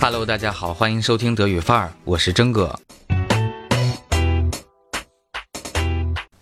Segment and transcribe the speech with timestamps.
[0.00, 2.78] Hello，大家好，欢迎收听德语范儿，我是真哥。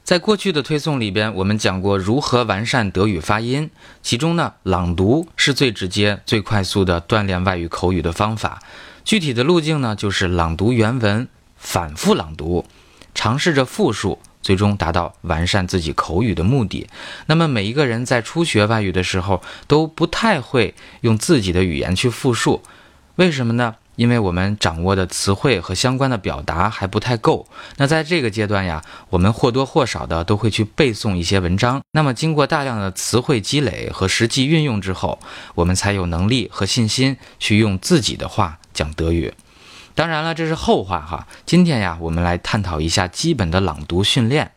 [0.02, 3.70] 在过去的推送里边，我们讲过如何完善德语发音，
[4.02, 8.62] 其中呢，朗读是最直接、最快速的锻炼外语口语的方法。
[9.04, 12.66] 具体的路径呢，就是朗读原文，反复朗读，
[13.14, 16.88] 尝试着复述，最终达到完善自己口语的目的。
[17.26, 22.62] 那么每一个人在初学外语的时候，都不太会用自己的语言去复述，
[23.22, 23.76] 为什么呢？
[23.94, 31.80] 因为我们掌握的词汇和相关的表达还不太够，那在这个阶段呀，我们或多或少的都会去背诵一些文章。
[31.92, 35.20] 那么经过大量的词汇积累和实际运用之后，
[35.54, 39.32] 我们才有能力和信心去用自己的话讲德语。
[39.94, 41.28] 当然了，这是后话哈。
[41.46, 44.50] 今天呀，我们来探讨一下基本的朗读训练。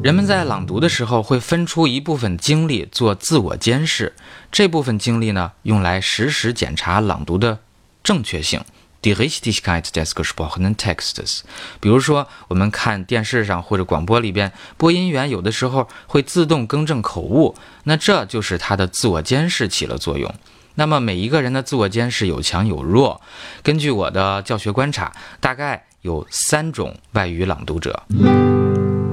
[0.00, 4.14] 人们在朗读的时候会分出一部分精力做自我监视，
[4.52, 7.58] 这部分精力呢，用来实时检查朗读的
[8.02, 8.60] 正确性。
[9.00, 11.40] de Richtigkeit des gesprochenen Textes。
[11.80, 20.32] 比如说，我们看电视上或者广播里边，播音员有的时候会自动更正口误，那这就是他的自我监视起了作用。
[20.74, 23.20] 那么每一个人的自我监视有强有弱，
[23.62, 28.04] 根据我的教学观察，大概有三种外语朗读者。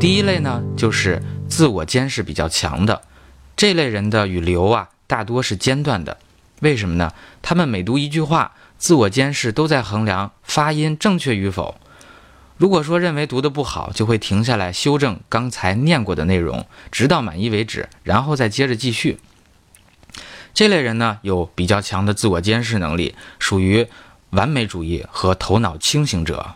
[0.06, 3.02] 第一类呢，就是自我监视比较强的，
[3.56, 6.20] 这类人的语流啊，大多是间断的。
[6.62, 7.12] 为什么呢？
[7.42, 11.80] 他们每读一句话，自我监视都在衡量发音正确与否。
[12.56, 19.18] 如果说认为读得不好，就会停下来修正刚才念过的内容，直到满意为止，然后再接着继续。
[20.54, 23.88] 这类人呢，有比较强的自我监视能力，属于
[24.30, 26.54] 完美主义和头脑清醒者。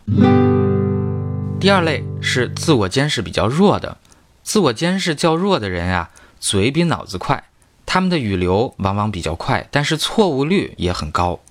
[1.59, 3.97] 第二类是自我监视比较弱的，
[4.43, 7.43] 自我监视较弱的人啊，嘴比脑子快，
[7.85, 11.41] 他们的语流往往比较快，但是错误率也很高。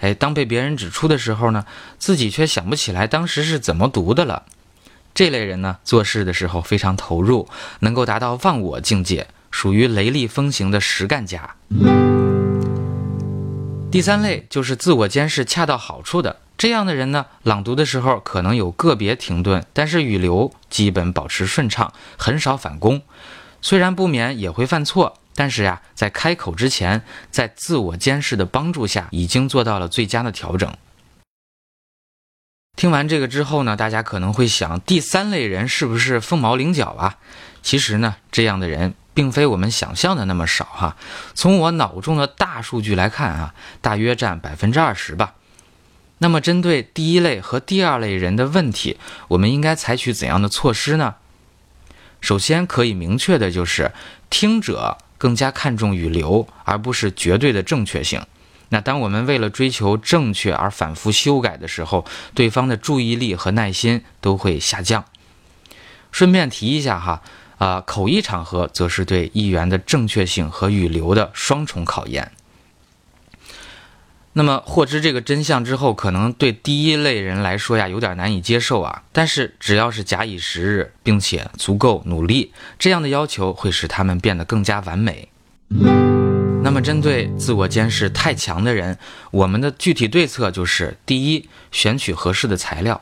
[0.00, 1.66] 哎，当被别人指出的时候呢，
[1.98, 4.44] 自己却想不起来当时是怎么读的了。
[5.12, 7.46] 这类人呢，做事的时候非常投入，
[7.80, 11.56] 能够达到忘我境界，属于雷厉风行的实干家。
[13.90, 16.36] 第三类就是自我监视恰到好处的。
[16.58, 23.00] 这样的人呢，朗读的时候可能有个别停顿，但是语流基本保持顺畅，很少反攻。
[23.62, 30.76] 虽然不免也会犯错，但是呀，在开口之前，在自我监视的帮助下，已经做到了最佳的调整。
[32.74, 37.18] 听完这个之后呢，大家可能会想，第三类人是不是凤毛麟角啊？
[37.62, 40.96] 其实呢，这样的人并非我们想象的那么少哈。
[41.34, 45.34] 从我脑中的大数据来看啊，大约占百分之二十吧。
[46.18, 48.98] 那么，针对第一类和第二类人的问题，
[49.28, 51.14] 我们应该采取怎样的措施呢？
[52.20, 53.92] 首先，可以明确的就是，
[54.28, 58.20] 听者更加看重语流，而不是绝对的正确性。
[58.70, 62.04] 那当我们为了追求正确而反复修改的时候，
[62.34, 65.04] 对方的注意力和耐心都会下降。
[66.10, 67.22] 顺便提一下哈，
[67.58, 72.32] 啊，口译场合则是对译员的正确性和语流的双重考验。
[74.38, 79.02] 那么获知这个真相之后，可能对第一类人来说呀，有点难以接受啊。
[79.10, 85.28] 但是只要是假以时日，并且足够努力，这样的要求会使他们变得更加完美。
[86.62, 88.96] 那么针对自我监视太强的人，
[89.32, 93.00] 我们的具体对策就是：第一，选取合适的材料，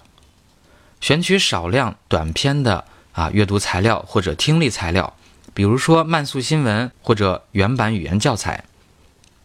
[1.02, 2.82] 选取少量短篇的
[3.12, 5.12] 啊阅读材料或者听力材料，
[5.52, 8.64] 比如说慢速新闻或者原版语言教材。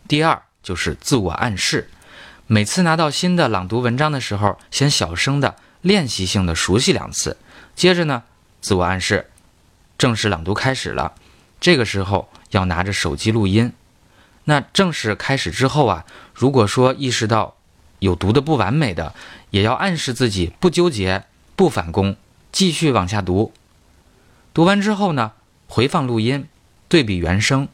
[0.07, 0.41] 第二。
[0.63, 1.89] 就是自我暗示，
[2.47, 7.37] 每次拿到新的朗读文章的时候，先小声的练习性的熟悉两次，
[7.75, 8.23] 接着呢，
[8.61, 9.29] 自我暗示，
[9.97, 11.13] 正式朗读开始了，
[11.59, 13.73] 这个时候要拿着手机录音。
[14.45, 17.55] 那正式开始之后啊，如果说意识到
[17.99, 19.13] 有读的不完美的，
[19.51, 21.23] 也要暗示自己不纠结、
[21.55, 22.15] 不反攻，
[22.51, 23.53] 继续往下读。
[24.53, 25.31] 读完之后呢，
[25.67, 26.47] 回放录音，
[26.87, 27.67] 对比原声，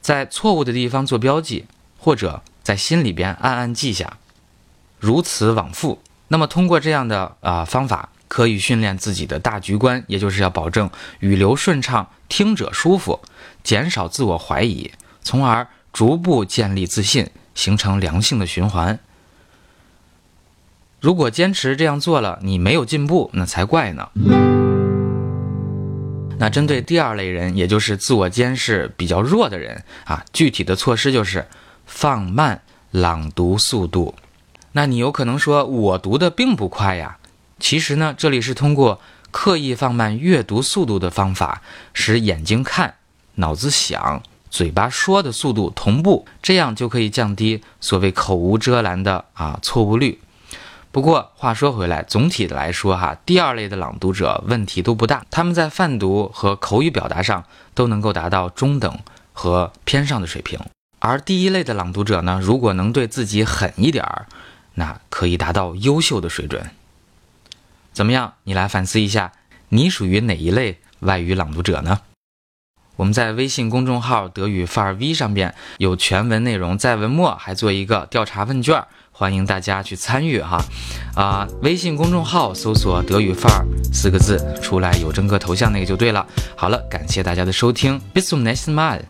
[0.00, 1.66] 在错误的地方做标记。
[2.08, 4.16] 或者在心里边暗暗记下，
[4.98, 6.00] 如此往复。
[6.28, 10.88] 那么通过这样的啊方法，可以训练自己的大局观，也就是要保证
[11.20, 13.20] 语流顺畅，听者舒服，
[13.62, 14.90] 减少自我怀疑，
[15.20, 18.98] 从而逐步建立自信，形成良性的循环。
[21.02, 24.08] 如果坚持这样做了，你没有进步，那才怪呢。
[26.38, 31.46] 那针对第二类人，也就是自我监视比较弱的人啊，具体的措施就是。
[31.88, 32.62] 放慢
[32.92, 34.14] 朗读速度，
[34.72, 37.18] 那你有可能说，我读的并不快呀。
[37.58, 39.00] 其实呢，这里是通过
[39.32, 41.62] 刻意放慢阅读速度的方法，
[41.92, 42.94] 使眼睛看、
[43.36, 50.20] 脑子想、嘴巴说的速度同步，这样就可以降低所谓口无遮拦的啊错误率。
[50.92, 57.44] 不过话说回来，总体的来说哈，第二类的朗读者问题都不大，他们在泛读和口语表达上
[57.74, 58.98] 都能够达到中等
[59.32, 60.60] 和偏上的水平。
[61.00, 64.26] 而第一类的朗读者呢，如果能对自己狠一点儿，
[64.74, 66.70] 那可以达到优秀的水准。
[67.92, 68.34] 怎么样？
[68.44, 69.32] 你来反思一下，
[69.70, 72.00] 你属于哪一类外语朗读者呢？
[72.96, 80.64] 我们在微信公众号“德语范儿 V” 上边有全文内容，在文末还做一个调查问卷，欢迎大家去参与哈。
[81.14, 86.26] 啊，微信公众号搜索“德语范儿”四个字，出来有征哥头像那个就对了。
[86.56, 89.02] 好了，感谢大家的收听，bis zum nächsten Mal。